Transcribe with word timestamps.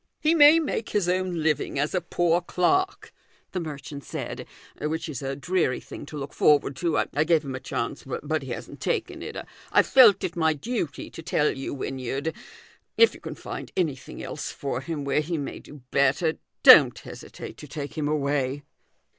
"He 0.19 0.33
may 0.33 0.59
make 0.59 0.89
his 0.89 1.07
own 1.07 1.43
living 1.43 1.77
as 1.77 1.93
a 1.93 2.01
poor 2.01 2.41
clerk," 2.41 3.13
the 3.51 3.59
merchant 3.59 4.03
said, 4.03 4.47
"which 4.81 5.07
is 5.07 5.21
a 5.21 5.35
dreary 5.35 5.79
thing 5.79 6.07
to 6.07 6.17
look 6.17 6.33
forward 6.33 6.75
to. 6.77 6.97
I 6.97 7.23
gave 7.23 7.43
him 7.45 7.53
a 7.53 7.59
chance, 7.59 8.03
but 8.03 8.41
he 8.41 8.49
hasn't 8.49 8.79
taken 8.81 9.21
it. 9.21 9.37
I 9.71 9.83
felt 9.83 10.23
it 10.23 10.35
my 10.35 10.53
duty 10.53 11.11
to 11.11 11.21
tell 11.21 11.45
THE 11.45 11.51
GOLDEN 11.53 11.97
RULE. 11.97 11.99
279 11.99 12.05
you, 12.07 12.33
Wynyard: 12.33 12.33
if 12.97 13.13
you 13.13 13.19
can 13.21 13.35
find 13.35 13.71
anything 13.77 14.23
else 14.23 14.51
for 14.51 14.81
him 14.81 15.05
where 15.05 15.21
he 15.21 15.37
may 15.37 15.59
do 15.59 15.83
better, 15.91 16.37
don't 16.63 16.97
hesitate 16.97 17.57
to 17.57 17.67
take 17.67 17.95
him 17.95 18.07
away." 18.07 18.63